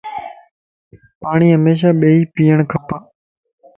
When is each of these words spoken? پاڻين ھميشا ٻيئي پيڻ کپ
پاڻين 1.21 1.53
ھميشا 1.59 1.89
ٻيئي 1.99 2.19
پيڻ 2.33 2.57
کپ 2.71 2.87